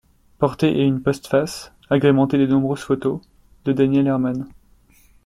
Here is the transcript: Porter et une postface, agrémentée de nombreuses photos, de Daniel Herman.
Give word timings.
Porter 0.39 0.79
et 0.79 0.83
une 0.83 1.03
postface, 1.03 1.73
agrémentée 1.91 2.39
de 2.39 2.47
nombreuses 2.47 2.79
photos, 2.79 3.21
de 3.65 3.71
Daniel 3.71 4.07
Herman. 4.07 4.47